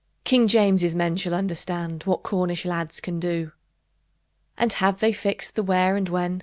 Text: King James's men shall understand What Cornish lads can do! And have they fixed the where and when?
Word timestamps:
King 0.23 0.47
James's 0.47 0.95
men 0.95 1.15
shall 1.15 1.35
understand 1.35 2.01
What 2.05 2.23
Cornish 2.23 2.65
lads 2.65 2.99
can 2.99 3.19
do! 3.19 3.51
And 4.57 4.73
have 4.73 4.99
they 4.99 5.13
fixed 5.13 5.53
the 5.53 5.61
where 5.61 5.95
and 5.95 6.09
when? 6.09 6.39